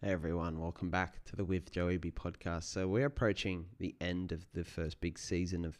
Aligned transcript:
Hey 0.00 0.12
everyone, 0.12 0.60
welcome 0.60 0.90
back 0.90 1.24
to 1.24 1.34
the 1.34 1.44
With 1.44 1.72
Joey 1.72 1.96
B 1.96 2.12
podcast. 2.12 2.62
So 2.72 2.86
we're 2.86 3.06
approaching 3.06 3.64
the 3.80 3.96
end 4.00 4.30
of 4.30 4.46
the 4.54 4.62
first 4.62 5.00
big 5.00 5.18
season 5.18 5.64
of 5.64 5.76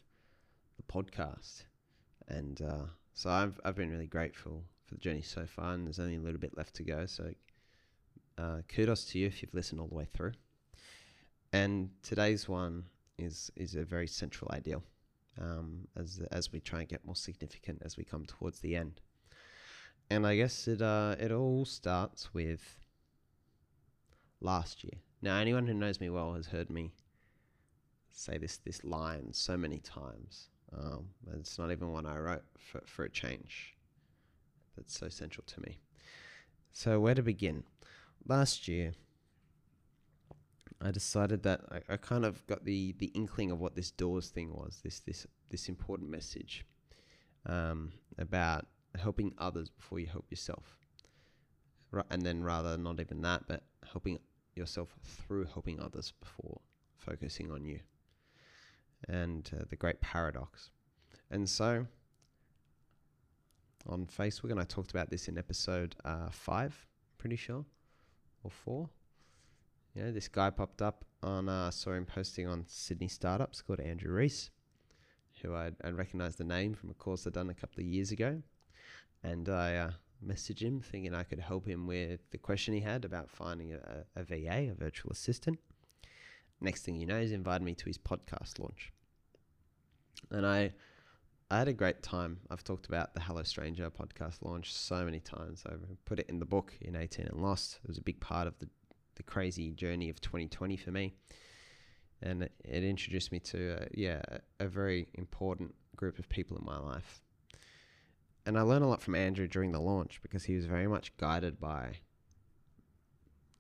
the 0.77 0.83
podcast, 0.93 1.67
and 2.27 2.61
uh, 2.61 2.87
so 3.15 3.31
I've 3.31 3.61
I've 3.65 3.77
been 3.77 3.91
really 3.91 4.09
grateful 4.09 4.65
for 4.87 4.95
the 4.95 5.01
journey 5.01 5.23
so 5.23 5.47
far, 5.47 5.73
and 5.73 5.87
there's 5.87 6.01
only 6.01 6.17
a 6.17 6.21
little 6.21 6.41
bit 6.41 6.57
left 6.57 6.75
to 6.75 6.83
go. 6.83 7.07
So 7.07 7.31
uh, 8.37 8.63
kudos 8.67 9.05
to 9.05 9.21
you 9.21 9.29
if 9.29 9.41
you've 9.41 9.55
listened 9.55 9.81
all 9.81 9.87
the 9.87 9.95
way 9.95 10.09
through. 10.13 10.33
And 11.53 11.91
today's 12.03 12.49
one 12.49 12.87
is 13.19 13.53
is 13.55 13.77
a 13.77 13.85
very 13.85 14.09
central 14.09 14.51
ideal, 14.53 14.83
um, 15.41 15.87
as 15.97 16.21
as 16.33 16.51
we 16.51 16.59
try 16.59 16.81
and 16.81 16.89
get 16.89 17.07
more 17.07 17.15
significant 17.15 17.83
as 17.85 17.97
we 17.97 18.03
come 18.03 18.25
towards 18.25 18.59
the 18.59 18.75
end. 18.75 19.01
And 20.11 20.27
I 20.27 20.35
guess 20.35 20.67
it 20.67 20.83
uh, 20.83 21.15
it 21.21 21.31
all 21.31 21.65
starts 21.65 22.35
with 22.35 22.79
last 24.41 24.85
year. 24.85 25.01
Now, 25.21 25.37
anyone 25.39 25.67
who 25.67 25.75
knows 25.75 26.01
me 26.01 26.11
well 26.11 26.35
has 26.35 26.47
heard 26.47 26.71
me 26.71 26.93
say 28.13 28.39
this 28.39 28.57
this 28.59 28.85
line 28.85 29.33
so 29.33 29.57
many 29.57 29.79
times. 29.79 30.49
Um, 30.77 31.09
it's 31.35 31.59
not 31.59 31.71
even 31.71 31.93
one 31.93 32.07
I 32.07 32.19
wrote 32.19 32.45
for, 32.59 32.83
for 32.85 33.05
a 33.05 33.11
change. 33.11 33.75
That's 34.77 34.97
so 34.97 35.09
central 35.09 35.45
to 35.47 35.61
me. 35.63 35.79
So, 36.73 37.01
where 37.01 37.15
to 37.15 37.23
begin? 37.23 37.65
Last 38.27 38.69
year, 38.69 38.93
I 40.81 40.91
decided 40.91 41.43
that 41.45 41.63
I, 41.71 41.95
I 41.95 41.97
kind 41.97 42.25
of 42.25 42.47
got 42.47 42.65
the, 42.65 42.95
the 42.99 43.07
inkling 43.15 43.51
of 43.51 43.61
what 43.61 43.75
this 43.75 43.91
doors 43.91 44.29
thing 44.29 44.53
was. 44.53 44.81
This 44.85 45.01
this 45.01 45.27
this 45.51 45.69
important 45.69 46.11
message 46.11 46.65
um, 47.47 47.93
about 48.19 48.67
helping 48.97 49.35
others 49.39 49.71
before 49.71 49.99
you 49.99 50.07
help 50.07 50.27
yourself. 50.31 50.79
And 52.11 52.23
then, 52.23 52.45
rather 52.45 52.77
not 52.77 53.01
even 53.01 53.23
that, 53.23 53.45
but 53.49 53.63
helping 53.85 54.19
yourself 54.55 54.95
through 55.03 55.45
helping 55.45 55.81
others 55.81 56.13
before 56.21 56.61
focusing 56.97 57.51
on 57.51 57.65
you. 57.65 57.81
And 59.09 59.49
uh, 59.55 59.65
the 59.69 59.77
great 59.77 60.01
paradox. 60.01 60.71
And 61.31 61.49
so, 61.49 61.87
on 63.87 64.07
Facebook, 64.07 64.51
and 64.51 64.61
I 64.61 64.65
talked 64.65 64.91
about 64.91 65.11
this 65.11 65.29
in 65.29 65.39
episode 65.39 65.95
uh, 66.05 66.31
five, 66.31 66.87
pretty 67.17 67.37
sure, 67.37 67.65
or 68.43 68.51
four. 68.51 68.89
Yeah, 69.95 70.11
this 70.11 70.29
guy 70.29 70.51
popped 70.51 70.83
up 70.83 71.05
on, 71.23 71.49
uh, 71.49 71.71
saw 71.71 71.93
him 71.93 72.07
posting 72.07 72.47
on 72.47 72.65
Sydney 72.67 73.09
Startups 73.09 73.63
called 73.63 73.81
Andrew 73.81 74.13
Reese, 74.13 74.51
who 75.43 75.55
I'd, 75.55 75.77
I'd 75.83 75.97
recognized 75.97 76.39
the 76.39 76.45
name 76.45 76.75
from 76.75 76.91
a 76.91 76.95
course 76.95 77.27
I'd 77.27 77.33
done 77.33 77.51
a 77.51 77.55
couple 77.55 77.81
of 77.81 77.87
years 77.87 78.11
ago. 78.11 78.43
And 79.23 79.49
I 79.49 79.77
uh, 79.77 79.91
message 80.21 80.63
him 80.63 80.81
thinking 80.81 81.15
I 81.15 81.23
could 81.23 81.41
help 81.41 81.67
him 81.67 81.87
with 81.87 82.21
the 82.31 82.39
question 82.39 82.75
he 82.75 82.81
had 82.81 83.05
about 83.05 83.31
finding 83.31 83.75
a, 83.75 84.05
a, 84.17 84.25
VA, 84.25 84.71
a 84.71 84.75
virtual 84.75 85.13
assistant. 85.13 85.59
Next 86.61 86.83
thing 86.83 86.97
you 86.97 87.07
know, 87.07 87.21
he's 87.21 87.33
invited 87.33 87.65
me 87.65 87.75
to 87.75 87.85
his 87.85 87.99
podcast 87.99 88.59
launch. 88.59 88.93
And 90.31 90.47
I 90.47 90.73
I 91.51 91.59
had 91.59 91.69
a 91.69 91.73
great 91.73 92.03
time. 92.03 92.41
I've 92.51 92.63
talked 92.63 92.87
about 92.89 93.15
the 93.15 93.21
Hello 93.21 93.43
Stranger 93.43 93.91
podcast 93.91 94.43
launch 94.43 94.75
so 94.75 95.03
many 95.03 95.19
times. 95.19 95.63
I 95.67 95.77
put 96.05 96.19
it 96.19 96.29
in 96.29 96.41
the 96.41 96.45
book 96.45 96.75
in 96.83 96.95
18 96.95 97.27
and 97.27 97.41
Lost. 97.41 97.79
It 97.83 97.89
was 97.89 97.97
a 97.97 98.03
big 98.03 98.21
part 98.21 98.47
of 98.47 98.59
the, 98.59 98.69
the 99.15 99.23
crazy 99.23 99.71
journey 99.71 100.11
of 100.11 100.21
2020 100.21 100.77
for 100.77 100.91
me. 100.91 101.15
And 102.21 102.43
it, 102.43 102.53
introduced 102.85 103.33
me 103.33 103.41
to, 103.41 103.81
uh, 103.81 103.87
yeah, 103.95 104.21
a 104.61 104.69
very 104.69 105.09
important 105.15 105.75
group 105.97 106.19
of 106.19 106.29
people 106.29 106.59
in 106.59 106.67
my 106.67 106.79
life 106.79 107.23
and 108.49 108.59
I 108.59 108.63
learned 108.63 108.83
a 108.83 108.89
lot 108.89 109.03
from 109.03 109.15
Andrew 109.15 109.47
during 109.47 109.73
the 109.73 109.79
launch 109.79 110.21
because 110.23 110.45
he 110.45 110.57
was 110.57 110.65
very 110.65 110.87
much 110.87 111.15
guided 111.19 111.61
by. 111.61 111.99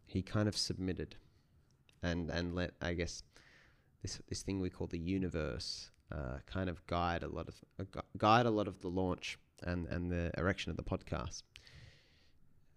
He 0.07 0.23
kind 0.23 0.49
of 0.49 0.57
submitted, 0.57 1.17
and 2.03 2.31
and 2.31 2.55
let 2.55 2.71
I 2.81 2.95
guess 2.95 3.23
this 4.01 4.19
this 4.31 4.41
thing 4.41 4.61
we 4.61 4.71
call 4.71 4.87
the 4.87 4.99
universe 4.99 5.91
uh, 6.11 6.39
kind 6.47 6.71
of 6.71 6.87
guide 6.87 7.23
a 7.23 7.29
lot 7.29 7.49
of 7.49 7.57
uh, 7.79 8.01
guide 8.17 8.47
a 8.47 8.51
lot 8.51 8.67
of 8.67 8.81
the 8.81 8.89
launch 8.89 9.39
and 9.63 9.87
and 9.89 10.11
the 10.11 10.31
erection 10.39 10.71
of 10.71 10.79
the 10.79 10.83
podcast. 10.83 11.43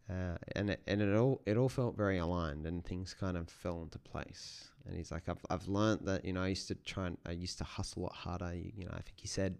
Uh, 0.10 0.36
and 0.58 0.72
it, 0.72 0.82
and 0.88 1.02
it 1.02 1.16
all 1.16 1.42
it 1.46 1.56
all 1.56 1.70
felt 1.70 1.96
very 1.96 2.18
aligned 2.18 2.68
and 2.68 2.84
things 2.84 3.16
kind 3.18 3.38
of 3.38 3.48
fell 3.48 3.84
into 3.84 4.00
place. 4.00 4.68
And 4.86 4.98
he's 4.98 5.14
like, 5.14 5.30
I've 5.30 5.46
I've 5.50 5.70
learned 5.70 6.02
that 6.08 6.26
you 6.26 6.34
know 6.34 6.44
I 6.44 6.50
used 6.50 6.68
to 6.68 6.76
try 6.76 7.08
and 7.08 7.18
I 7.26 7.32
used 7.32 7.58
to 7.60 7.64
hustle 7.64 8.02
a 8.02 8.04
lot 8.04 8.16
harder. 8.16 8.54
You, 8.54 8.74
you 8.76 8.84
know, 8.84 8.92
I 8.92 9.02
think 9.02 9.16
he 9.16 9.30
said, 9.30 9.56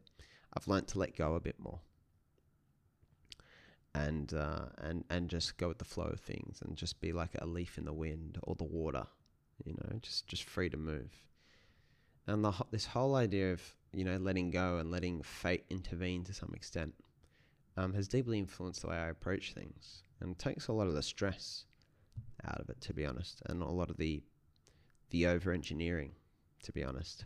I've 0.54 0.68
learned 0.68 0.90
to 0.90 1.00
let 1.00 1.16
go 1.16 1.36
a 1.36 1.40
bit 1.40 1.56
more 1.58 1.80
and 3.94 4.34
uh, 4.34 4.66
and 4.78 5.04
and 5.10 5.30
just 5.30 5.58
go 5.58 5.68
with 5.68 5.78
the 5.78 5.86
flow 5.86 6.06
of 6.06 6.20
things 6.20 6.62
and 6.62 6.76
just 6.76 7.02
be 7.02 7.12
like 7.12 7.32
a 7.40 7.46
leaf 7.46 7.78
in 7.78 7.86
the 7.86 7.94
wind 7.94 8.38
or 8.44 8.56
the 8.56 8.64
water, 8.64 9.06
you 9.66 9.74
know, 9.74 10.00
just 10.02 10.28
just 10.28 10.44
free 10.44 10.70
to 10.70 10.78
move. 10.78 11.12
And 12.28 12.44
the 12.44 12.54
this 12.72 12.86
whole 12.86 13.16
idea 13.16 13.52
of 13.52 13.62
you 13.94 14.06
know 14.06 14.18
letting 14.18 14.52
go 14.52 14.78
and 14.78 14.92
letting 14.92 15.22
fate 15.24 15.66
intervene 15.70 16.24
to 16.26 16.34
some 16.34 16.52
extent 16.56 16.94
um, 17.78 17.94
has 17.94 18.08
deeply 18.08 18.40
influenced 18.40 18.82
the 18.82 18.88
way 18.88 18.96
I 18.96 19.10
approach 19.10 19.54
things 19.54 20.04
and 20.20 20.38
takes 20.38 20.68
a 20.68 20.74
lot 20.74 20.88
of 20.88 20.94
the 20.94 21.02
stress 21.02 21.66
out 22.46 22.60
of 22.60 22.70
it, 22.70 22.80
to 22.82 22.94
be 22.94 23.06
honest, 23.06 23.42
and 23.48 23.62
a 23.62 23.66
lot 23.66 23.90
of 23.90 23.98
the 23.98 24.24
the 25.10 25.28
over 25.28 25.52
engineering, 25.52 26.12
to 26.64 26.72
be 26.72 26.84
honest. 26.84 27.26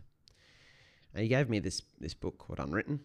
And 1.14 1.22
he 1.22 1.28
gave 1.28 1.48
me 1.48 1.60
this 1.60 1.82
this 2.00 2.14
book 2.14 2.38
called 2.38 2.58
Unwritten 2.58 3.00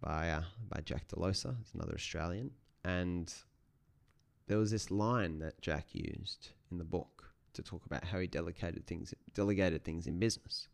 by 0.00 0.30
uh, 0.30 0.42
by 0.68 0.80
Jack 0.80 1.08
Delosa. 1.08 1.56
It's 1.60 1.74
another 1.74 1.94
Australian 1.94 2.50
and 2.84 3.32
there 4.46 4.58
was 4.58 4.70
this 4.70 4.90
line 4.90 5.38
that 5.38 5.60
Jack 5.60 5.86
used 5.92 6.50
in 6.70 6.78
the 6.78 6.84
book 6.84 7.32
to 7.54 7.62
talk 7.62 7.86
about 7.86 8.04
how 8.04 8.18
he 8.18 8.26
delegated 8.26 8.86
things, 8.86 9.14
delegated 9.32 9.84
things 9.84 10.06
in 10.06 10.18
business. 10.18 10.68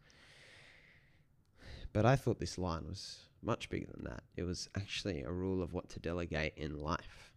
But 1.93 2.07
I 2.07 2.17
thought 2.17 2.41
this 2.41 2.59
line 2.59 2.85
was 2.89 3.19
much 3.43 3.69
bigger 3.69 3.87
than 3.95 4.05
that. 4.05 4.23
It 4.37 4.43
was 4.43 4.69
actually 4.77 5.23
a 5.23 5.31
rule 5.31 5.63
of 5.63 5.73
what 5.73 5.89
to 5.91 6.01
delegate 6.01 6.55
in 6.57 6.79
life. 6.79 7.33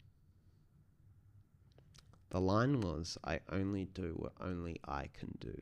The 2.30 2.42
line 2.42 2.82
was, 2.82 3.18
I 3.24 3.42
only 3.52 3.86
do 3.86 4.14
what 4.16 4.34
only 4.42 4.80
I 4.88 5.10
can 5.14 5.38
do. 5.40 5.54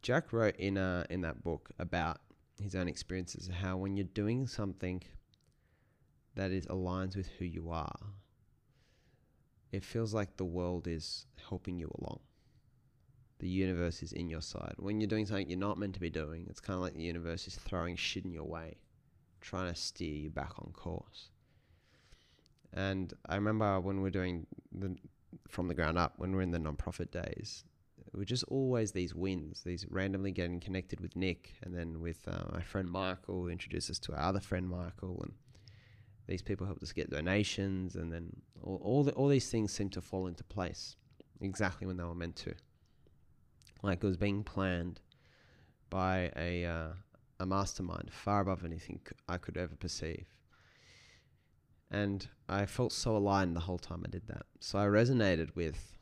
Jack 0.00 0.32
wrote 0.32 0.56
in, 0.56 0.78
a, 0.78 1.04
in 1.10 1.20
that 1.20 1.44
book 1.44 1.70
about 1.78 2.20
his 2.60 2.74
own 2.74 2.88
experiences 2.88 3.48
of 3.48 3.54
how 3.54 3.76
when 3.76 3.96
you're 3.96 4.04
doing 4.04 4.46
something 4.46 5.02
that 6.34 6.50
is 6.50 6.66
aligns 6.66 7.16
with 7.16 7.28
who 7.38 7.44
you 7.44 7.70
are, 7.70 7.98
it 9.72 9.84
feels 9.84 10.12
like 10.12 10.36
the 10.36 10.44
world 10.44 10.86
is 10.86 11.26
helping 11.48 11.78
you 11.78 11.90
along. 12.00 12.20
The 13.38 13.48
universe 13.48 14.02
is 14.02 14.12
in 14.12 14.28
your 14.28 14.42
side. 14.42 14.74
When 14.76 15.00
you're 15.00 15.08
doing 15.08 15.26
something 15.26 15.48
you're 15.48 15.58
not 15.58 15.78
meant 15.78 15.94
to 15.94 16.00
be 16.00 16.10
doing, 16.10 16.46
it's 16.50 16.60
kind 16.60 16.76
of 16.76 16.82
like 16.82 16.94
the 16.94 17.02
universe 17.02 17.46
is 17.46 17.56
throwing 17.56 17.96
shit 17.96 18.24
in 18.24 18.32
your 18.32 18.44
way, 18.44 18.76
trying 19.40 19.72
to 19.72 19.80
steer 19.80 20.14
you 20.14 20.30
back 20.30 20.52
on 20.58 20.72
course. 20.72 21.30
And 22.72 23.12
I 23.26 23.36
remember 23.36 23.80
when 23.80 23.96
we 23.96 24.02
we're 24.02 24.10
doing 24.10 24.46
the 24.72 24.96
from 25.48 25.68
the 25.68 25.74
ground 25.74 25.98
up, 25.98 26.14
when 26.18 26.30
we 26.30 26.36
we're 26.36 26.42
in 26.42 26.50
the 26.50 26.58
nonprofit 26.58 27.10
days, 27.10 27.64
it 28.12 28.16
were 28.16 28.24
just 28.24 28.44
always 28.48 28.92
these 28.92 29.14
wins, 29.14 29.62
these 29.64 29.86
randomly 29.88 30.32
getting 30.32 30.58
connected 30.60 31.00
with 31.00 31.14
Nick 31.14 31.54
and 31.62 31.74
then 31.74 32.00
with 32.00 32.26
uh, 32.26 32.44
my 32.52 32.62
friend 32.62 32.90
Michael, 32.90 33.42
who 33.42 33.48
introduced 33.48 33.90
us 33.90 33.98
to 34.00 34.12
our 34.12 34.20
other 34.20 34.40
friend 34.40 34.68
Michael, 34.68 35.20
and 35.22 35.32
these 36.26 36.42
people 36.42 36.66
helped 36.66 36.82
us 36.82 36.92
get 36.92 37.10
donations, 37.10 37.94
and 37.94 38.12
then 38.12 38.30
all 38.62 38.80
all, 38.82 39.04
the, 39.04 39.12
all 39.12 39.28
these 39.28 39.50
things 39.50 39.72
seemed 39.72 39.92
to 39.92 40.00
fall 40.00 40.26
into 40.26 40.44
place 40.44 40.96
exactly 41.40 41.86
when 41.86 41.96
they 41.96 42.04
were 42.04 42.14
meant 42.14 42.36
to. 42.36 42.54
Like 43.82 44.02
it 44.02 44.06
was 44.06 44.16
being 44.16 44.42
planned 44.42 45.00
by 45.88 46.32
a 46.36 46.64
uh, 46.64 46.88
a 47.38 47.46
mastermind 47.46 48.10
far 48.12 48.40
above 48.40 48.64
anything 48.64 49.00
I 49.28 49.38
could 49.38 49.56
ever 49.56 49.76
perceive. 49.76 50.26
And 51.90 52.28
I 52.48 52.66
felt 52.66 52.92
so 52.92 53.16
aligned 53.16 53.56
the 53.56 53.60
whole 53.60 53.78
time 53.78 54.02
I 54.06 54.10
did 54.10 54.28
that. 54.28 54.46
So 54.60 54.78
I 54.78 54.84
resonated 54.84 55.56
with 55.56 55.98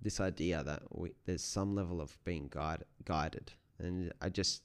this 0.00 0.20
idea 0.20 0.62
that 0.62 0.82
we, 0.90 1.12
there's 1.24 1.42
some 1.42 1.74
level 1.74 2.00
of 2.00 2.16
being 2.24 2.48
guide, 2.50 2.84
guided, 3.04 3.52
and 3.78 4.12
I 4.20 4.28
just 4.28 4.62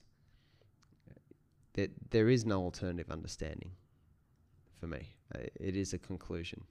that 1.73 1.89
there 2.09 2.29
is 2.29 2.45
no 2.45 2.61
alternative 2.61 3.09
understanding 3.09 3.71
for 4.79 4.87
me. 4.87 5.15
It 5.33 5.77
is 5.77 5.93
a 5.93 5.97
conclusion 5.97 6.63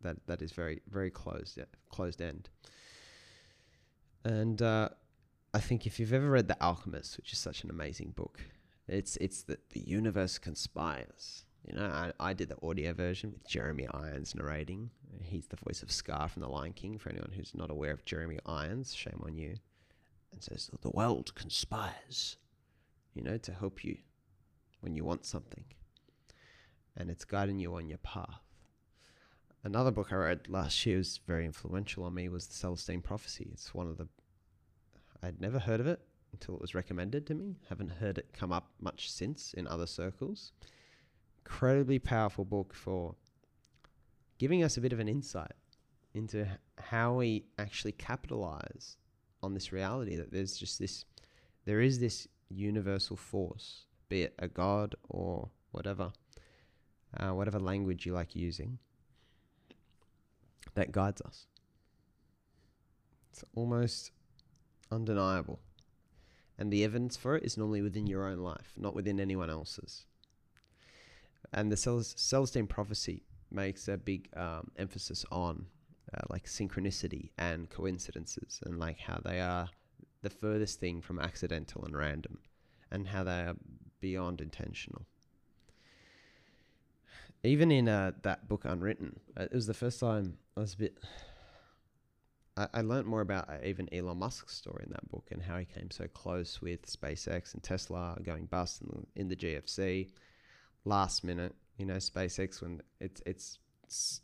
that 0.00 0.16
that 0.26 0.42
is 0.42 0.52
very 0.52 0.80
very 0.88 1.10
closed 1.10 1.58
closed 1.90 2.20
end. 2.20 2.48
And 4.24 4.60
uh, 4.60 4.88
I 5.54 5.60
think 5.60 5.86
if 5.86 5.98
you've 5.98 6.12
ever 6.12 6.30
read 6.30 6.48
The 6.48 6.60
Alchemist, 6.62 7.16
which 7.16 7.32
is 7.32 7.38
such 7.38 7.62
an 7.62 7.70
amazing 7.70 8.10
book, 8.16 8.40
it's 8.88 9.16
it's 9.16 9.42
that 9.44 9.70
the 9.70 9.80
universe 9.80 10.38
conspires 10.38 11.44
you 11.68 11.76
know, 11.76 11.86
I, 11.86 12.12
I 12.18 12.32
did 12.32 12.48
the 12.48 12.56
audio 12.66 12.92
version 12.94 13.32
with 13.32 13.46
Jeremy 13.46 13.86
Irons 13.92 14.34
narrating. 14.34 14.90
He's 15.22 15.46
the 15.46 15.56
voice 15.56 15.82
of 15.82 15.90
Scar 15.92 16.28
from 16.28 16.42
The 16.42 16.48
Lion 16.48 16.72
King. 16.72 16.98
For 16.98 17.10
anyone 17.10 17.32
who's 17.34 17.54
not 17.54 17.70
aware 17.70 17.92
of 17.92 18.04
Jeremy 18.04 18.38
Irons, 18.46 18.94
shame 18.94 19.20
on 19.24 19.36
you. 19.36 19.56
And 20.32 20.42
says 20.42 20.70
the 20.82 20.90
world 20.90 21.34
conspires, 21.34 22.36
you 23.14 23.22
know, 23.22 23.38
to 23.38 23.52
help 23.52 23.84
you 23.84 23.98
when 24.80 24.94
you 24.94 25.04
want 25.04 25.24
something. 25.24 25.64
and 26.98 27.10
it's 27.10 27.24
guiding 27.24 27.58
you 27.58 27.74
on 27.76 27.88
your 27.88 27.98
path. 27.98 28.42
Another 29.64 29.90
book 29.90 30.12
I 30.12 30.16
read 30.16 30.48
last 30.48 30.84
year 30.84 30.98
was 30.98 31.20
very 31.26 31.46
influential 31.46 32.04
on 32.04 32.14
me 32.14 32.28
was 32.28 32.46
The 32.46 32.54
Celestine 32.54 33.02
Prophecy. 33.02 33.48
It's 33.52 33.72
one 33.74 33.86
of 33.86 33.96
the 33.96 34.08
I'd 35.22 35.40
never 35.40 35.58
heard 35.58 35.80
of 35.80 35.86
it 35.86 36.00
until 36.32 36.54
it 36.54 36.60
was 36.60 36.74
recommended 36.74 37.26
to 37.26 37.34
me. 37.34 37.56
Haven't 37.68 37.92
heard 37.92 38.18
it 38.18 38.32
come 38.32 38.52
up 38.52 38.70
much 38.80 39.10
since 39.10 39.52
in 39.54 39.66
other 39.66 39.86
circles. 39.86 40.52
Incredibly 41.38 41.98
powerful 41.98 42.44
book 42.44 42.72
for 42.74 43.14
giving 44.38 44.62
us 44.62 44.76
a 44.76 44.80
bit 44.80 44.92
of 44.92 45.00
an 45.00 45.08
insight 45.08 45.52
into 46.14 46.46
how 46.78 47.14
we 47.14 47.44
actually 47.58 47.92
capitalize 47.92 48.96
on 49.42 49.54
this 49.54 49.72
reality 49.72 50.16
that 50.16 50.32
there's 50.32 50.56
just 50.56 50.78
this 50.78 51.04
there 51.64 51.80
is 51.80 52.00
this 52.00 52.26
universal 52.48 53.16
force, 53.16 53.84
be 54.08 54.22
it 54.22 54.34
a 54.38 54.48
god 54.48 54.94
or 55.08 55.50
whatever, 55.70 56.12
uh, 57.18 57.30
whatever 57.30 57.58
language 57.58 58.06
you 58.06 58.14
like 58.14 58.34
using, 58.34 58.78
that 60.74 60.92
guides 60.92 61.20
us. 61.20 61.46
It's 63.30 63.44
almost 63.54 64.12
undeniable. 64.90 65.60
And 66.58 66.72
the 66.72 66.84
evidence 66.84 67.16
for 67.16 67.36
it 67.36 67.44
is 67.44 67.56
normally 67.56 67.82
within 67.82 68.06
your 68.06 68.26
own 68.26 68.38
life, 68.38 68.72
not 68.76 68.94
within 68.94 69.20
anyone 69.20 69.50
else's. 69.50 70.06
And 71.52 71.70
the 71.70 71.76
Celestine 71.76 72.66
prophecy 72.66 73.22
makes 73.50 73.88
a 73.88 73.96
big 73.96 74.28
um, 74.36 74.70
emphasis 74.76 75.24
on 75.30 75.66
uh, 76.14 76.20
like 76.30 76.44
synchronicity 76.44 77.30
and 77.38 77.68
coincidences 77.70 78.60
and 78.64 78.78
like 78.78 78.98
how 78.98 79.20
they 79.24 79.40
are 79.40 79.68
the 80.22 80.30
furthest 80.30 80.80
thing 80.80 81.00
from 81.00 81.18
accidental 81.18 81.84
and 81.84 81.96
random 81.96 82.38
and 82.90 83.08
how 83.08 83.24
they 83.24 83.40
are 83.40 83.56
beyond 84.00 84.40
intentional. 84.40 85.06
Even 87.44 87.70
in 87.70 87.88
uh, 87.88 88.12
that 88.22 88.48
book, 88.48 88.64
Unwritten, 88.64 89.20
uh, 89.36 89.44
it 89.44 89.54
was 89.54 89.66
the 89.66 89.74
first 89.74 90.00
time 90.00 90.38
I 90.56 90.60
was 90.60 90.74
a 90.74 90.78
bit. 90.78 90.98
I, 92.74 92.80
learned 92.80 93.06
more 93.06 93.20
about 93.20 93.48
uh, 93.48 93.58
even 93.64 93.88
Elon 93.94 94.18
Musk's 94.18 94.56
story 94.56 94.82
in 94.84 94.90
that 94.90 95.08
book 95.08 95.28
and 95.30 95.40
how 95.40 95.58
he 95.58 95.64
came 95.64 95.92
so 95.92 96.08
close 96.08 96.60
with 96.60 96.86
SpaceX 96.86 97.54
and 97.54 97.62
Tesla 97.62 98.16
going 98.24 98.46
bust 98.46 98.82
in 99.14 99.28
the 99.28 99.36
GFC. 99.36 100.08
Last 100.84 101.22
minute, 101.22 101.54
you 101.78 101.86
know, 101.86 101.94
SpaceX 101.94 102.60
when 102.60 102.82
it's 103.00 103.22
it's, 103.24 103.58
it's 103.84 104.20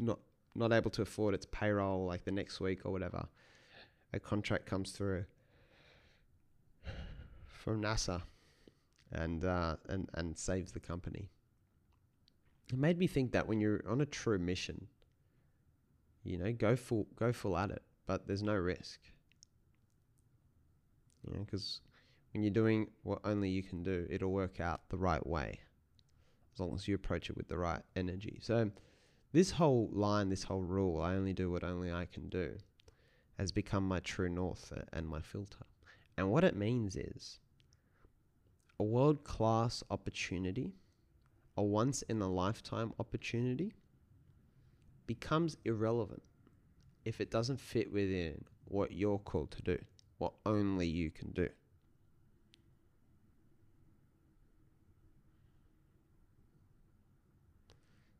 not 0.00 0.18
not 0.54 0.72
able 0.72 0.90
to 0.90 1.02
afford 1.02 1.34
its 1.34 1.46
payroll 1.52 2.06
like 2.06 2.24
the 2.24 2.32
next 2.32 2.60
week 2.60 2.84
or 2.84 2.90
whatever, 2.90 3.28
a 4.12 4.18
contract 4.18 4.66
comes 4.66 4.90
through 4.90 5.24
from 7.46 7.82
NASA 7.82 8.22
and 9.12 9.44
uh, 9.44 9.76
and 9.88 10.08
and 10.14 10.36
saves 10.36 10.72
the 10.72 10.80
company. 10.80 11.30
It 12.72 12.78
made 12.78 12.98
me 12.98 13.06
think 13.06 13.32
that 13.32 13.46
when 13.46 13.60
you're 13.60 13.82
on 13.88 14.00
a 14.00 14.06
true 14.06 14.38
mission, 14.38 14.88
you 16.24 16.38
know, 16.38 16.52
go 16.52 16.74
full 16.74 17.06
go 17.16 17.32
full 17.32 17.56
at 17.56 17.70
it, 17.70 17.82
but 18.06 18.26
there's 18.26 18.42
no 18.42 18.54
risk. 18.54 19.00
You 21.26 21.34
know, 21.34 21.40
because 21.44 21.80
when 22.32 22.42
you're 22.42 22.50
doing 22.50 22.88
what 23.02 23.20
only 23.24 23.50
you 23.50 23.62
can 23.62 23.82
do, 23.82 24.06
it'll 24.08 24.32
work 24.32 24.60
out 24.60 24.88
the 24.88 24.96
right 24.96 25.26
way, 25.26 25.60
as 26.58 26.60
long 26.60 26.74
as 26.74 26.88
you 26.88 26.94
approach 26.96 27.30
it 27.30 27.36
with 27.36 27.46
the 27.46 27.56
right 27.56 27.82
energy. 27.94 28.38
So 28.42 28.70
this 29.32 29.52
whole 29.52 29.88
line, 29.92 30.28
this 30.28 30.42
whole 30.42 30.62
rule, 30.62 31.00
I 31.00 31.14
only 31.14 31.32
do 31.32 31.50
what 31.50 31.62
only 31.62 31.92
I 31.92 32.06
can 32.06 32.28
do, 32.28 32.56
has 33.38 33.52
become 33.52 33.86
my 33.86 34.00
true 34.00 34.28
north 34.28 34.72
and 34.92 35.06
my 35.06 35.20
filter. 35.20 35.64
And 36.16 36.30
what 36.30 36.42
it 36.42 36.56
means 36.56 36.96
is 36.96 37.38
a 38.80 38.82
world 38.82 39.22
class 39.22 39.84
opportunity, 39.90 40.72
a 41.56 41.62
once 41.62 42.02
in 42.02 42.20
a 42.20 42.28
lifetime 42.28 42.92
opportunity, 42.98 43.74
becomes 45.06 45.56
irrelevant 45.64 46.22
if 47.04 47.20
it 47.20 47.30
doesn't 47.30 47.60
fit 47.60 47.92
within 47.92 48.44
what 48.64 48.90
you're 48.90 49.18
called 49.18 49.52
to 49.52 49.62
do, 49.62 49.78
what 50.18 50.32
only 50.44 50.88
you 50.88 51.10
can 51.10 51.30
do. 51.30 51.48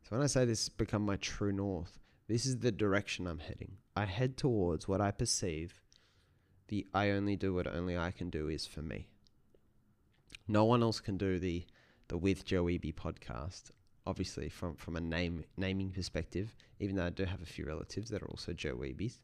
So 0.08 0.16
when 0.16 0.24
I 0.24 0.26
say 0.26 0.46
this 0.46 0.62
has 0.62 0.68
become 0.70 1.04
my 1.04 1.16
true 1.16 1.52
north, 1.52 1.98
this 2.28 2.46
is 2.46 2.60
the 2.60 2.72
direction 2.72 3.26
I'm 3.26 3.40
heading. 3.40 3.72
I 3.94 4.06
head 4.06 4.38
towards 4.38 4.88
what 4.88 5.02
I 5.02 5.10
perceive 5.10 5.82
the 6.68 6.86
I 6.94 7.10
only 7.10 7.36
do 7.36 7.52
what 7.52 7.66
only 7.66 7.98
I 7.98 8.10
can 8.10 8.30
do 8.30 8.48
is 8.48 8.64
for 8.64 8.80
me. 8.80 9.08
No 10.46 10.64
one 10.64 10.82
else 10.82 10.98
can 11.00 11.18
do 11.18 11.38
the 11.38 11.66
the 12.08 12.16
with 12.16 12.46
Joey 12.46 12.78
B 12.78 12.90
podcast. 12.90 13.70
Obviously, 14.06 14.48
from 14.48 14.76
from 14.76 14.96
a 14.96 15.00
name 15.00 15.44
naming 15.58 15.90
perspective, 15.90 16.54
even 16.80 16.96
though 16.96 17.04
I 17.04 17.10
do 17.10 17.26
have 17.26 17.42
a 17.42 17.46
few 17.46 17.66
relatives 17.66 18.08
that 18.08 18.22
are 18.22 18.30
also 18.30 18.54
Joey 18.54 18.94
Bs, 18.94 19.18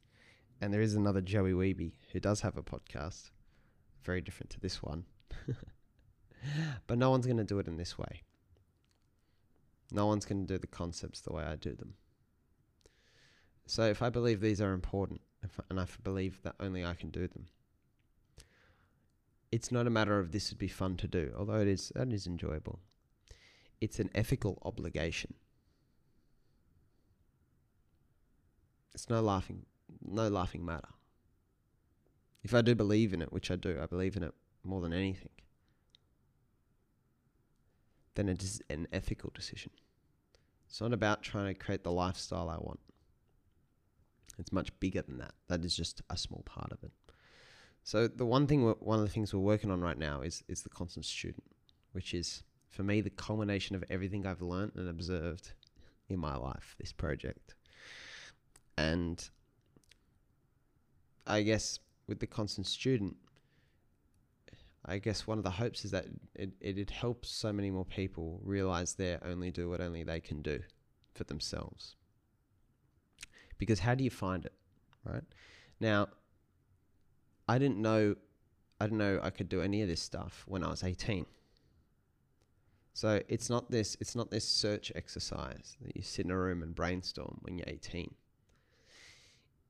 and 0.61 0.71
there 0.71 0.83
is 0.83 0.93
another 0.93 1.23
Joey 1.23 1.73
B 1.73 1.99
who 2.13 2.21
does 2.21 2.43
have 2.43 2.59
a 2.59 2.63
podcast, 2.63 3.31
very 4.03 4.21
different 4.21 4.51
to 4.51 4.61
this 4.61 4.83
one. 4.83 5.07
but 6.87 6.99
no 6.99 7.09
one's 7.09 7.25
going 7.25 7.39
to 7.39 7.45
do 7.45 7.59
it 7.59 7.69
in 7.69 7.79
this 7.79 7.97
way. 7.97 8.23
No 9.95 10.07
one's 10.07 10.25
going 10.25 10.45
to 10.45 10.53
do 10.53 10.59
the 10.59 10.67
concepts 10.67 11.21
the 11.21 11.33
way 11.33 11.45
I 11.45 11.55
do 11.55 11.75
them. 11.75 11.95
So 13.67 13.85
if 13.85 14.03
I 14.03 14.11
believe 14.11 14.41
these 14.41 14.61
are 14.61 14.73
important, 14.73 15.21
and 15.71 15.81
I 15.81 15.87
believe 16.03 16.43
that 16.43 16.57
only 16.59 16.85
I 16.85 16.95
can 16.95 17.11
do 17.11 17.29
them, 17.29 17.47
it's 19.53 19.71
not 19.71 19.87
a 19.87 19.91
matter 19.91 20.19
of 20.19 20.33
this 20.33 20.51
would 20.51 20.59
be 20.59 20.69
fun 20.69 20.97
to 20.97 21.07
do, 21.07 21.33
although 21.39 21.61
it 21.61 21.69
is 21.69 21.93
that 21.95 22.13
is 22.13 22.27
enjoyable. 22.27 22.81
It's 23.81 24.01
an 24.01 24.11
ethical 24.15 24.59
obligation. 24.65 25.35
It's 28.95 29.09
no 29.09 29.21
laughing 29.21 29.65
no 30.05 30.29
laughing 30.29 30.65
matter. 30.65 30.89
If 32.43 32.55
I 32.55 32.63
do 32.63 32.75
believe 32.75 33.15
in 33.15 33.23
it, 33.23 33.33
which 33.33 33.51
I 33.51 33.57
do, 33.57 33.79
I 33.81 33.87
believe 33.87 34.17
in 34.17 34.23
it 34.23 34.35
more 34.63 34.81
than 34.81 34.93
anything, 34.93 35.31
then 38.15 38.29
it 38.29 38.43
is 38.43 38.63
an 38.69 38.87
ethical 38.93 39.31
decision. 39.35 39.71
It's 40.67 40.81
not 40.81 40.93
about 40.93 41.23
trying 41.23 41.47
to 41.47 41.55
create 41.55 41.85
the 41.85 41.93
lifestyle 41.93 42.49
I 42.49 42.57
want. 42.57 42.81
It's 44.39 44.53
much 44.53 44.79
bigger 44.81 45.03
than 45.03 45.19
that. 45.19 45.35
That 45.49 45.65
is 45.65 45.77
just 45.77 46.03
a 46.11 46.17
small 46.17 46.43
part 46.45 46.73
of 46.73 46.83
it. 46.83 46.91
So 47.85 48.09
the 48.09 48.27
one 48.27 48.47
thing, 48.47 48.63
one 48.81 48.99
of 48.99 49.05
the 49.05 49.11
things 49.11 49.33
we're 49.33 49.41
working 49.41 49.71
on 49.71 49.81
right 49.81 49.99
now 49.99 50.23
is 50.23 50.43
is 50.49 50.63
the 50.63 50.71
constant 50.71 51.05
student, 51.05 51.45
which 51.93 52.15
is 52.15 52.43
for 52.71 52.83
me 52.83 53.01
the 53.01 53.11
culmination 53.11 53.77
of 53.77 53.85
everything 53.91 54.27
I've 54.27 54.43
learned 54.43 54.73
and 54.75 54.89
observed 54.89 55.53
in 56.09 56.19
my 56.19 56.37
life. 56.37 56.75
This 56.79 56.93
project, 56.93 57.55
and 58.77 59.29
I 61.27 61.43
guess 61.43 61.79
with 62.09 62.21
the 62.21 62.27
constant 62.27 62.67
student, 62.67 63.17
I 64.87 64.99
guess 64.99 65.27
one 65.27 65.39
of 65.39 65.45
the 65.45 65.51
hopes 65.51 65.85
is 65.85 65.91
that 65.93 66.07
it, 66.35 66.51
it, 66.61 66.79
it 66.79 66.91
helps 66.91 67.31
so 67.31 67.53
many 67.53 67.71
more 67.71 67.87
people 67.87 68.41
realize 68.43 68.95
they 68.95 69.17
only 69.25 69.51
do 69.51 69.71
what 69.71 69.81
only 69.81 70.03
they 70.03 70.21
can 70.21 70.43
do 70.43 70.61
for 71.15 71.25
themselves. 71.25 71.97
Because 73.57 73.81
how 73.81 73.95
do 73.95 74.05
you 74.05 74.11
find 74.11 74.45
it, 74.45 74.53
right? 75.05 75.23
Now, 75.81 76.09
I 77.49 77.59
didn't 77.59 77.79
know, 77.79 78.17
I 78.81 78.87
didn't 78.87 78.99
know 78.99 79.21
I 79.23 79.31
could 79.31 79.49
do 79.49 79.63
any 79.63 79.81
of 79.81 79.89
this 79.89 80.03
stuff 80.03 80.45
when 80.47 80.63
I 80.63 80.69
was 80.69 80.85
18. 80.85 81.25
So 82.93 83.21
it's 83.29 83.49
not 83.49 83.71
this, 83.71 83.97
it's 84.01 84.15
not 84.15 84.31
this 84.31 84.47
search 84.47 84.93
exercise 84.95 85.77
that 85.81 85.97
you 85.97 86.03
sit 86.03 86.27
in 86.27 86.31
a 86.31 86.39
room 86.39 86.63
and 86.63 86.75
brainstorm 86.75 87.39
when 87.41 87.57
you're 87.57 87.69
18. 87.69 88.15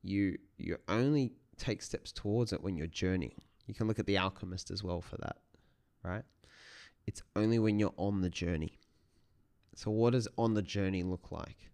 You, 0.03 0.37
you 0.57 0.77
only 0.87 1.33
take 1.57 1.81
steps 1.81 2.11
towards 2.11 2.53
it 2.53 2.61
when 2.61 2.75
you're 2.75 2.85
journeying. 2.85 3.41
You 3.65 3.73
can 3.73 3.87
look 3.87 3.99
at 3.99 4.05
The 4.05 4.17
Alchemist 4.17 4.71
as 4.71 4.83
well 4.83 5.01
for 5.01 5.17
that, 5.17 5.37
right? 6.03 6.23
It's 7.07 7.21
only 7.35 7.59
when 7.59 7.79
you're 7.79 7.93
on 7.97 8.21
the 8.21 8.29
journey. 8.29 8.79
So, 9.75 9.91
what 9.91 10.13
does 10.13 10.27
on 10.37 10.53
the 10.53 10.61
journey 10.61 11.03
look 11.03 11.31
like? 11.31 11.71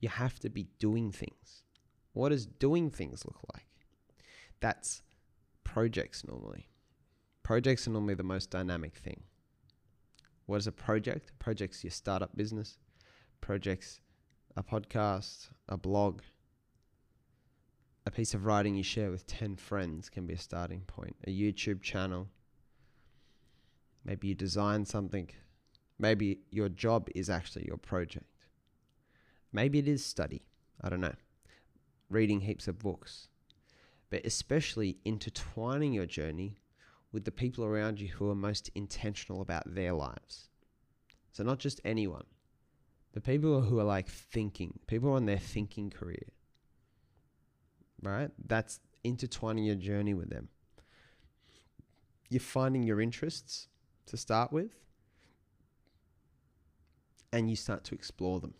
You 0.00 0.08
have 0.08 0.38
to 0.40 0.48
be 0.48 0.68
doing 0.78 1.12
things. 1.12 1.62
What 2.12 2.30
does 2.30 2.46
doing 2.46 2.90
things 2.90 3.24
look 3.24 3.40
like? 3.54 3.66
That's 4.60 5.02
projects 5.64 6.24
normally. 6.26 6.68
Projects 7.42 7.86
are 7.86 7.90
normally 7.90 8.14
the 8.14 8.22
most 8.22 8.50
dynamic 8.50 8.96
thing. 8.96 9.24
What 10.46 10.56
is 10.56 10.66
a 10.66 10.72
project? 10.72 11.32
Project's 11.38 11.84
your 11.84 11.90
startup 11.90 12.36
business. 12.36 12.78
Projects 13.40 14.00
a 14.56 14.62
podcast, 14.62 15.48
a 15.68 15.76
blog, 15.76 16.22
a 18.06 18.10
piece 18.10 18.34
of 18.34 18.44
writing 18.44 18.74
you 18.74 18.82
share 18.82 19.10
with 19.10 19.26
10 19.26 19.56
friends 19.56 20.08
can 20.10 20.26
be 20.26 20.34
a 20.34 20.38
starting 20.38 20.82
point. 20.82 21.16
A 21.26 21.30
YouTube 21.30 21.80
channel. 21.80 22.28
Maybe 24.04 24.28
you 24.28 24.34
design 24.34 24.84
something. 24.84 25.30
Maybe 25.98 26.40
your 26.50 26.68
job 26.68 27.08
is 27.14 27.30
actually 27.30 27.66
your 27.66 27.78
project. 27.78 28.26
Maybe 29.52 29.78
it 29.78 29.88
is 29.88 30.04
study. 30.04 30.42
I 30.82 30.90
don't 30.90 31.00
know. 31.00 31.14
Reading 32.10 32.40
heaps 32.40 32.68
of 32.68 32.78
books. 32.78 33.28
But 34.10 34.26
especially 34.26 34.98
intertwining 35.04 35.92
your 35.92 36.06
journey 36.06 36.58
with 37.10 37.24
the 37.24 37.30
people 37.30 37.64
around 37.64 38.00
you 38.00 38.08
who 38.08 38.28
are 38.28 38.34
most 38.34 38.70
intentional 38.74 39.40
about 39.40 39.74
their 39.74 39.94
lives. 39.94 40.48
So 41.32 41.42
not 41.42 41.58
just 41.58 41.80
anyone, 41.84 42.26
but 43.12 43.24
people 43.24 43.62
who 43.62 43.78
are 43.78 43.84
like 43.84 44.08
thinking, 44.08 44.80
people 44.86 45.12
on 45.12 45.24
their 45.24 45.38
thinking 45.38 45.88
career. 45.88 46.32
Right? 48.04 48.30
That's 48.46 48.80
intertwining 49.02 49.64
your 49.64 49.76
journey 49.76 50.12
with 50.12 50.28
them. 50.28 50.48
You're 52.28 52.40
finding 52.40 52.82
your 52.82 53.00
interests 53.00 53.68
to 54.06 54.18
start 54.18 54.52
with, 54.52 54.74
and 57.32 57.48
you 57.48 57.56
start 57.56 57.82
to 57.84 57.94
explore 57.94 58.40
them. 58.40 58.54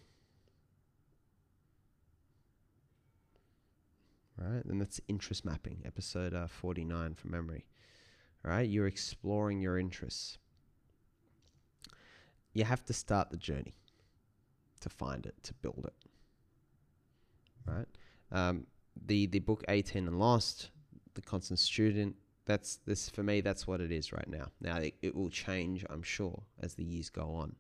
Right? 4.38 4.64
And 4.64 4.80
that's 4.80 5.00
interest 5.08 5.44
mapping, 5.44 5.82
episode 5.84 6.34
uh, 6.34 6.46
49 6.46 7.14
from 7.14 7.30
memory. 7.30 7.66
Right? 8.42 8.68
You're 8.68 8.86
exploring 8.86 9.60
your 9.60 9.78
interests. 9.78 10.38
You 12.54 12.64
have 12.64 12.84
to 12.86 12.92
start 12.92 13.30
the 13.30 13.36
journey 13.36 13.74
to 14.80 14.88
find 14.88 15.26
it, 15.26 15.34
to 15.42 15.54
build 15.54 15.84
it. 15.86 16.08
Right? 17.66 17.86
Um, 18.32 18.66
the 19.06 19.26
the 19.26 19.40
book 19.40 19.64
18 19.68 20.06
and 20.06 20.18
Lost, 20.18 20.70
the 21.14 21.22
constant 21.22 21.58
student, 21.58 22.16
that's 22.46 22.76
this 22.86 23.08
for 23.08 23.22
me 23.22 23.40
that's 23.40 23.66
what 23.66 23.80
it 23.80 23.92
is 23.92 24.12
right 24.12 24.28
now. 24.28 24.48
Now 24.60 24.76
it, 24.78 24.94
it 25.02 25.14
will 25.14 25.30
change, 25.30 25.84
I'm 25.90 26.02
sure, 26.02 26.42
as 26.60 26.74
the 26.74 26.84
years 26.84 27.10
go 27.10 27.34
on. 27.34 27.56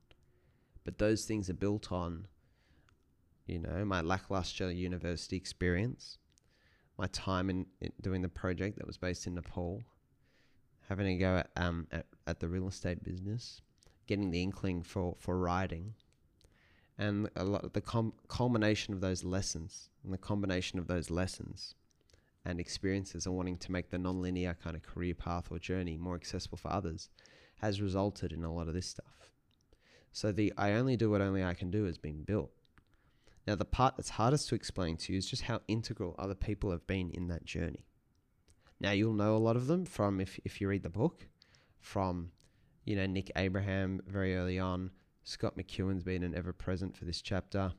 But 0.84 0.98
those 0.98 1.24
things 1.24 1.48
are 1.48 1.54
built 1.54 1.90
on 1.90 2.26
you 3.46 3.58
know, 3.58 3.84
my 3.84 4.00
lackluster 4.00 4.70
university 4.70 5.36
experience, 5.36 6.18
my 6.98 7.06
time 7.08 7.50
in, 7.50 7.66
in 7.80 7.92
doing 8.00 8.22
the 8.22 8.28
project 8.28 8.78
that 8.78 8.86
was 8.86 8.96
based 8.96 9.26
in 9.26 9.34
Nepal, 9.34 9.82
having 10.88 11.06
a 11.06 11.16
go 11.18 11.36
at, 11.36 11.50
um, 11.56 11.86
at, 11.92 12.06
at 12.26 12.40
the 12.40 12.48
real 12.48 12.68
estate 12.68 13.02
business, 13.04 13.60
getting 14.06 14.30
the 14.30 14.42
inkling 14.42 14.82
for, 14.82 15.16
for 15.18 15.38
writing, 15.38 15.94
and 16.98 17.28
a 17.36 17.44
lot 17.44 17.64
of 17.64 17.72
the 17.72 17.80
com- 17.80 18.14
culmination 18.28 18.94
of 18.94 19.00
those 19.00 19.24
lessons 19.24 19.90
and 20.04 20.12
the 20.12 20.18
combination 20.18 20.78
of 20.78 20.86
those 20.86 21.10
lessons 21.10 21.74
and 22.44 22.60
experiences 22.60 23.26
and 23.26 23.34
wanting 23.34 23.56
to 23.56 23.72
make 23.72 23.90
the 23.90 23.98
non-linear 23.98 24.56
kind 24.62 24.76
of 24.76 24.82
career 24.82 25.14
path 25.14 25.50
or 25.50 25.58
journey 25.58 25.96
more 25.96 26.14
accessible 26.14 26.58
for 26.58 26.70
others 26.70 27.08
has 27.60 27.80
resulted 27.80 28.32
in 28.32 28.44
a 28.44 28.52
lot 28.52 28.68
of 28.68 28.74
this 28.74 28.86
stuff. 28.86 29.30
So 30.12 30.30
the 30.30 30.52
I 30.56 30.72
only 30.72 30.96
do 30.96 31.10
what 31.10 31.20
only 31.20 31.42
I 31.42 31.54
can 31.54 31.70
do 31.70 31.84
has 31.84 31.98
been 31.98 32.22
built. 32.22 32.50
Now 33.46 33.56
the 33.56 33.64
part 33.64 33.96
that's 33.96 34.10
hardest 34.10 34.48
to 34.50 34.54
explain 34.54 34.96
to 34.98 35.12
you 35.12 35.18
is 35.18 35.28
just 35.28 35.42
how 35.42 35.60
integral 35.66 36.14
other 36.18 36.34
people 36.34 36.70
have 36.70 36.86
been 36.86 37.10
in 37.10 37.28
that 37.28 37.44
journey. 37.44 37.86
Now 38.80 38.92
you'll 38.92 39.14
know 39.14 39.36
a 39.36 39.38
lot 39.38 39.56
of 39.56 39.66
them 39.66 39.84
from 39.84 40.20
if 40.20 40.38
if 40.44 40.60
you 40.60 40.68
read 40.68 40.82
the 40.82 40.90
book, 40.90 41.26
from 41.80 42.30
you 42.84 42.96
know 42.96 43.06
Nick 43.06 43.30
Abraham 43.36 44.00
very 44.06 44.36
early 44.36 44.58
on, 44.58 44.90
Scott 45.24 45.56
McKeown's 45.56 46.04
been 46.04 46.22
an 46.22 46.34
ever 46.34 46.52
present 46.52 46.96
for 46.96 47.06
this 47.06 47.22
chapter. 47.22 47.72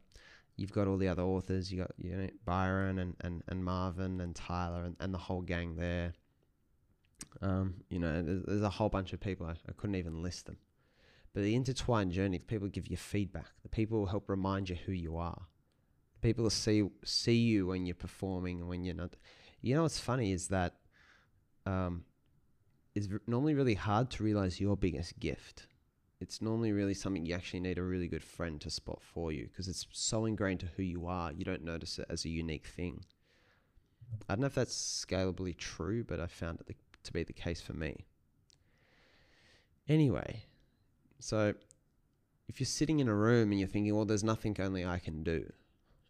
You've 0.57 0.71
got 0.71 0.87
all 0.87 0.97
the 0.97 1.07
other 1.07 1.21
authors. 1.21 1.71
You 1.71 1.79
got 1.79 1.91
you 1.97 2.15
know 2.15 2.27
Byron 2.43 2.99
and, 2.99 3.15
and, 3.21 3.43
and 3.47 3.63
Marvin 3.63 4.19
and 4.19 4.35
Tyler 4.35 4.83
and, 4.83 4.95
and 4.99 5.13
the 5.13 5.19
whole 5.19 5.41
gang 5.41 5.75
there. 5.75 6.13
Um, 7.41 7.75
you 7.89 7.99
know, 7.99 8.21
there's, 8.21 8.43
there's 8.43 8.61
a 8.61 8.69
whole 8.69 8.89
bunch 8.89 9.13
of 9.13 9.19
people. 9.19 9.45
I, 9.45 9.51
I 9.51 9.73
couldn't 9.77 9.95
even 9.95 10.23
list 10.23 10.47
them. 10.47 10.57
But 11.33 11.43
the 11.43 11.55
intertwined 11.55 12.13
journey, 12.13 12.37
the 12.37 12.45
people 12.45 12.67
give 12.67 12.87
you 12.87 12.97
feedback. 12.97 13.47
The 13.61 13.69
people 13.69 14.05
help 14.07 14.29
remind 14.29 14.69
you 14.69 14.77
who 14.85 14.93
you 14.93 15.17
are. 15.17 15.41
The 16.15 16.27
people 16.27 16.49
see 16.49 16.89
see 17.03 17.37
you 17.37 17.67
when 17.67 17.85
you're 17.85 17.95
performing 17.95 18.61
and 18.61 18.69
when 18.69 18.83
you're 18.83 18.95
not. 18.95 19.15
You 19.61 19.75
know 19.75 19.83
what's 19.83 19.99
funny 19.99 20.31
is 20.31 20.47
that 20.47 20.75
um, 21.65 22.05
it's 22.95 23.07
normally 23.27 23.53
really 23.53 23.73
hard 23.73 24.09
to 24.11 24.23
realize 24.23 24.59
your 24.59 24.77
biggest 24.77 25.19
gift 25.19 25.67
it's 26.19 26.41
normally 26.41 26.71
really 26.71 26.93
something 26.93 27.25
you 27.25 27.35
actually 27.35 27.59
need 27.59 27.77
a 27.77 27.83
really 27.83 28.07
good 28.07 28.23
friend 28.23 28.59
to 28.61 28.69
spot 28.69 29.01
for 29.01 29.31
you 29.31 29.47
because 29.47 29.67
it's 29.67 29.85
so 29.91 30.25
ingrained 30.25 30.61
to 30.61 30.69
who 30.77 30.83
you 30.83 31.07
are, 31.07 31.31
you 31.31 31.43
don't 31.43 31.63
notice 31.63 31.99
it 31.99 32.05
as 32.09 32.25
a 32.25 32.29
unique 32.29 32.67
thing. 32.67 33.03
I 34.29 34.33
don't 34.33 34.41
know 34.41 34.47
if 34.47 34.55
that's 34.55 35.05
scalably 35.05 35.55
true, 35.57 36.03
but 36.03 36.19
I 36.19 36.27
found 36.27 36.59
it 36.67 36.77
to 37.03 37.13
be 37.13 37.23
the 37.23 37.33
case 37.33 37.61
for 37.61 37.73
me. 37.73 38.05
Anyway, 39.87 40.43
so 41.19 41.53
if 42.47 42.59
you're 42.59 42.65
sitting 42.65 42.99
in 42.99 43.07
a 43.07 43.15
room 43.15 43.51
and 43.51 43.59
you're 43.59 43.67
thinking, 43.67 43.95
well, 43.95 44.05
there's 44.05 44.23
nothing 44.23 44.55
only 44.59 44.85
I 44.85 44.99
can 44.99 45.23
do, 45.23 45.51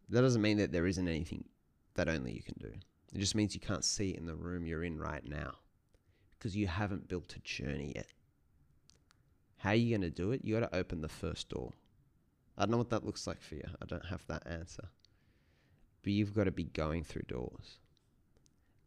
that 0.09 0.21
doesn't 0.21 0.41
mean 0.41 0.57
that 0.57 0.71
there 0.71 0.85
isn't 0.85 1.07
anything 1.07 1.45
that 1.95 2.07
only 2.07 2.31
you 2.31 2.43
can 2.43 2.55
do. 2.59 2.71
It 3.13 3.19
just 3.19 3.35
means 3.35 3.55
you 3.55 3.61
can't 3.61 3.83
see 3.83 4.11
it 4.11 4.17
in 4.17 4.25
the 4.25 4.35
room 4.35 4.65
you're 4.65 4.83
in 4.83 4.99
right 4.99 5.25
now 5.27 5.55
because 6.37 6.55
you 6.55 6.67
haven't 6.67 7.07
built 7.07 7.35
a 7.35 7.39
journey 7.39 7.93
yet. 7.95 8.07
How 9.65 9.71
are 9.71 9.75
you 9.75 9.97
going 9.97 10.07
to 10.07 10.11
do 10.11 10.29
it? 10.29 10.41
You 10.43 10.59
got 10.59 10.71
to 10.71 10.77
open 10.77 11.01
the 11.01 11.09
first 11.09 11.49
door. 11.49 11.71
I 12.55 12.61
don't 12.61 12.71
know 12.73 12.77
what 12.77 12.91
that 12.91 13.03
looks 13.03 13.25
like 13.25 13.41
for 13.41 13.55
you. 13.55 13.63
I 13.81 13.85
don't 13.87 14.05
have 14.05 14.23
that 14.27 14.45
answer. 14.45 14.89
But 16.03 16.13
you've 16.13 16.35
got 16.35 16.43
to 16.43 16.51
be 16.51 16.65
going 16.65 17.03
through 17.03 17.23
doors. 17.27 17.79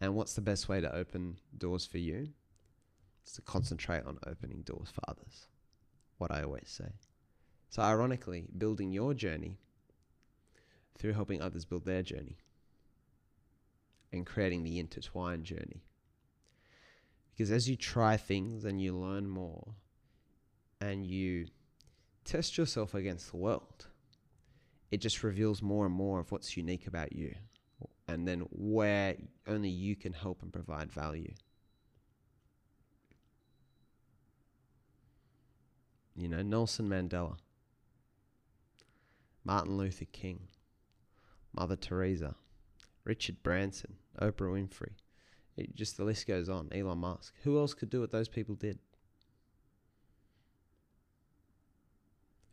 And 0.00 0.14
what's 0.14 0.34
the 0.34 0.40
best 0.40 0.68
way 0.68 0.80
to 0.80 0.94
open 0.94 1.40
doors 1.58 1.84
for 1.84 1.98
you? 1.98 2.28
It's 3.24 3.32
to 3.32 3.42
concentrate 3.42 4.04
on 4.04 4.20
opening 4.24 4.62
doors 4.62 4.88
for 4.88 5.00
others. 5.08 5.48
What 6.18 6.30
I 6.30 6.44
always 6.44 6.68
say. 6.68 6.92
So, 7.70 7.82
ironically, 7.82 8.46
building 8.56 8.92
your 8.92 9.14
journey 9.14 9.58
through 10.96 11.14
helping 11.14 11.42
others 11.42 11.64
build 11.64 11.86
their 11.86 12.04
journey 12.04 12.36
and 14.12 14.24
creating 14.24 14.62
the 14.62 14.78
intertwined 14.78 15.42
journey. 15.42 15.82
Because 17.32 17.50
as 17.50 17.68
you 17.68 17.74
try 17.74 18.16
things 18.16 18.64
and 18.64 18.80
you 18.80 18.96
learn 18.96 19.28
more, 19.28 19.74
and 20.80 21.06
you 21.06 21.46
test 22.24 22.58
yourself 22.58 22.94
against 22.94 23.30
the 23.30 23.36
world, 23.36 23.86
it 24.90 24.98
just 24.98 25.22
reveals 25.22 25.62
more 25.62 25.86
and 25.86 25.94
more 25.94 26.20
of 26.20 26.32
what's 26.32 26.56
unique 26.56 26.86
about 26.86 27.12
you 27.12 27.34
and 28.08 28.26
then 28.26 28.40
where 28.50 29.14
only 29.46 29.68
you 29.68 29.94
can 29.94 30.14
help 30.14 30.42
and 30.42 30.52
provide 30.52 30.90
value. 30.90 31.32
You 36.16 36.28
know, 36.28 36.42
Nelson 36.42 36.88
Mandela, 36.88 37.36
Martin 39.44 39.76
Luther 39.76 40.06
King, 40.06 40.48
Mother 41.54 41.76
Teresa, 41.76 42.34
Richard 43.04 43.42
Branson, 43.42 43.94
Oprah 44.20 44.50
Winfrey. 44.50 44.94
It 45.56 45.76
just 45.76 45.96
the 45.96 46.04
list 46.04 46.26
goes 46.26 46.48
on. 46.48 46.68
Elon 46.72 46.98
Musk. 46.98 47.34
Who 47.42 47.58
else 47.58 47.74
could 47.74 47.90
do 47.90 48.00
what 48.00 48.10
those 48.10 48.28
people 48.28 48.54
did? 48.54 48.78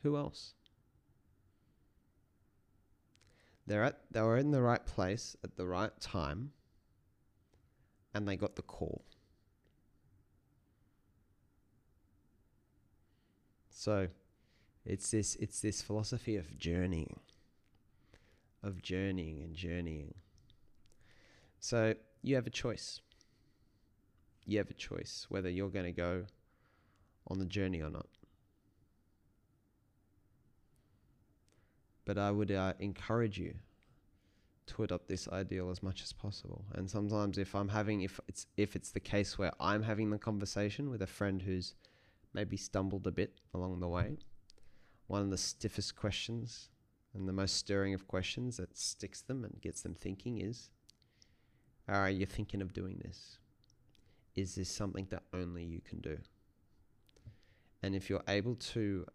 Who 0.05 0.17
else? 0.17 0.53
They're 3.65 3.83
at 3.83 4.01
they 4.11 4.21
were 4.21 4.37
in 4.37 4.51
the 4.51 4.61
right 4.61 4.85
place 4.85 5.35
at 5.43 5.55
the 5.55 5.65
right 5.65 5.99
time 5.99 6.51
and 8.13 8.27
they 8.27 8.35
got 8.35 8.55
the 8.55 8.61
call. 8.61 9.03
So 13.71 14.09
it's 14.85 15.09
this 15.09 15.33
it's 15.37 15.59
this 15.61 15.81
philosophy 15.81 16.35
of 16.35 16.55
journeying. 16.55 17.19
Of 18.61 18.83
journeying 18.83 19.41
and 19.41 19.55
journeying. 19.55 20.13
So 21.59 21.95
you 22.21 22.35
have 22.35 22.45
a 22.45 22.51
choice. 22.51 23.01
You 24.45 24.59
have 24.59 24.69
a 24.69 24.75
choice 24.75 25.25
whether 25.29 25.49
you're 25.49 25.69
going 25.69 25.85
to 25.85 25.91
go 25.91 26.25
on 27.27 27.39
the 27.39 27.45
journey 27.45 27.81
or 27.81 27.89
not. 27.89 28.05
But 32.05 32.17
I 32.17 32.31
would 32.31 32.51
uh, 32.51 32.73
encourage 32.79 33.39
you 33.39 33.55
to 34.67 34.83
adopt 34.83 35.07
this 35.07 35.27
ideal 35.27 35.69
as 35.69 35.83
much 35.83 36.01
as 36.03 36.13
possible. 36.13 36.65
And 36.73 36.89
sometimes, 36.89 37.37
if 37.37 37.53
I'm 37.55 37.69
having, 37.69 38.01
if 38.01 38.19
it's 38.27 38.47
if 38.57 38.75
it's 38.75 38.91
the 38.91 38.99
case 38.99 39.37
where 39.37 39.51
I'm 39.59 39.83
having 39.83 40.09
the 40.09 40.17
conversation 40.17 40.89
with 40.89 41.01
a 41.01 41.07
friend 41.07 41.41
who's 41.41 41.73
maybe 42.33 42.57
stumbled 42.57 43.07
a 43.07 43.11
bit 43.11 43.39
along 43.53 43.79
the 43.79 43.87
way, 43.87 44.17
one 45.07 45.21
of 45.21 45.29
the 45.29 45.37
stiffest 45.37 45.95
questions 45.95 46.69
and 47.13 47.27
the 47.27 47.33
most 47.33 47.55
stirring 47.55 47.93
of 47.93 48.07
questions 48.07 48.57
that 48.57 48.77
sticks 48.77 49.21
them 49.21 49.43
and 49.43 49.61
gets 49.61 49.81
them 49.81 49.95
thinking 49.95 50.39
is, 50.39 50.69
"Are 51.87 52.09
you 52.09 52.25
thinking 52.25 52.61
of 52.61 52.73
doing 52.73 52.99
this? 53.03 53.39
Is 54.35 54.55
this 54.55 54.69
something 54.69 55.07
that 55.09 55.23
only 55.33 55.63
you 55.63 55.81
can 55.81 56.01
do?" 56.01 56.19
And 57.81 57.95
if 57.95 58.09
you're 58.09 58.23
able 58.27 58.55
to 58.55 59.05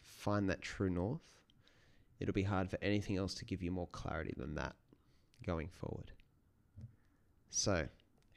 find 0.00 0.48
that 0.48 0.62
true 0.62 0.90
north 0.90 1.20
it'll 2.20 2.34
be 2.34 2.42
hard 2.42 2.70
for 2.70 2.78
anything 2.82 3.16
else 3.16 3.34
to 3.34 3.44
give 3.44 3.62
you 3.62 3.70
more 3.70 3.88
clarity 3.88 4.34
than 4.36 4.54
that 4.54 4.74
going 5.44 5.68
forward. 5.68 6.12
So, 7.50 7.88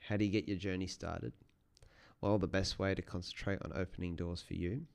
how 0.08 0.18
do 0.18 0.26
you 0.26 0.32
get 0.32 0.48
your 0.48 0.58
journey 0.58 0.88
started? 0.88 1.34
Well, 2.22 2.38
the 2.38 2.48
best 2.48 2.80
way 2.80 2.96
to 2.96 3.02
concentrate 3.02 3.62
on 3.64 3.72
opening 3.76 4.16
doors 4.16 4.42
for 4.42 4.54
you, 4.54 4.86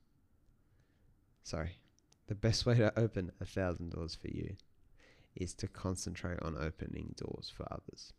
sorry, 1.43 1.79
the 2.27 2.35
best 2.35 2.67
way 2.67 2.77
to 2.77 2.99
open 2.99 3.33
a 3.41 3.45
thousand 3.45 3.91
doors 3.91 4.15
for 4.15 4.29
you 4.29 4.57
is 5.35 5.55
to 5.55 5.69
concentrate 5.69 6.41
on 6.41 6.57
opening 6.57 7.15
doors 7.17 7.53
for 7.55 7.67
others. 7.71 8.13